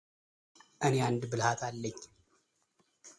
እኔ 0.85 0.93
አንድ 1.07 1.21
ብልሃት 1.31 1.61
አለኝ፡፡ 1.67 1.99